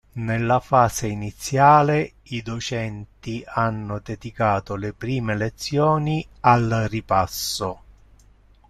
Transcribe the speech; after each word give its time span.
Nella 0.13 0.59
fase 0.59 1.05
iniziale 1.05 2.13
i 2.23 2.41
Docenti 2.41 3.43
hanno 3.45 3.99
dedicato 4.03 4.73
le 4.75 4.93
prime 4.93 5.37
lezioni 5.37 6.27
al 6.39 6.87
ripasso. 6.89 7.81